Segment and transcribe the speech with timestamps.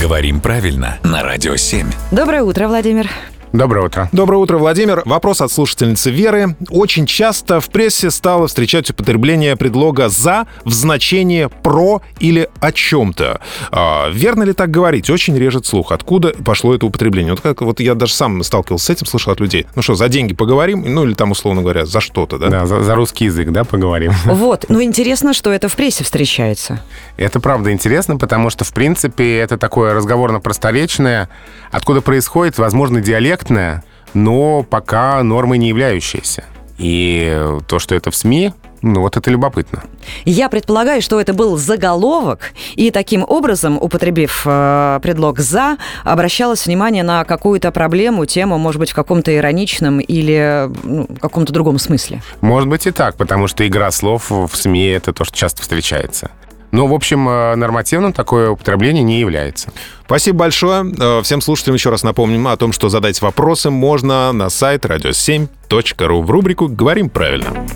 [0.00, 1.86] Говорим правильно на Радио 7.
[2.10, 3.10] Доброе утро, Владимир.
[3.52, 4.08] Доброе утро.
[4.12, 5.02] Доброе утро, Владимир.
[5.06, 6.54] Вопрос от слушательницы Веры.
[6.68, 13.40] Очень часто в прессе стало встречать употребление предлога «за» в значении «про» или «о чем-то».
[13.72, 15.10] А, верно ли так говорить?
[15.10, 15.90] Очень режет слух.
[15.90, 17.32] Откуда пошло это употребление?
[17.32, 19.66] Вот как вот я даже сам сталкивался с этим, слышал от людей.
[19.74, 20.84] Ну что, за деньги поговорим?
[20.86, 22.50] Ну или там, условно говоря, за что-то, да?
[22.50, 24.12] Да, за, за русский язык, да, поговорим.
[24.24, 26.80] Вот, ну интересно, что это в прессе встречается.
[27.16, 31.28] Это правда интересно, потому что, в принципе, это такое разговорно-просторечное,
[31.72, 33.00] откуда происходит, возможно,
[33.40, 33.82] диалектное,
[34.14, 36.44] но пока нормой не являющееся.
[36.78, 39.82] И то, что это в СМИ, ну вот это любопытно.
[40.24, 47.02] Я предполагаю, что это был заголовок, и таким образом, употребив э, предлог «за», обращалось внимание
[47.02, 52.22] на какую-то проблему, тему, может быть, в каком-то ироничном или ну, каком-то другом смысле.
[52.40, 56.30] Может быть и так, потому что игра слов в СМИ— это то, что часто встречается.
[56.70, 59.72] Но, в общем, э, нормативным такое употребление не является.
[60.04, 60.84] Спасибо большое.
[60.98, 66.22] Э, Всем слушателям еще раз напомним о том, что задать вопросы можно на сайт radio7.ru
[66.22, 67.66] в рубрику «Говорим правильно».